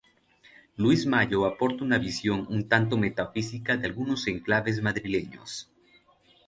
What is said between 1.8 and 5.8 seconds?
una visión un tanto metafísica de algunos enclaves madrileños.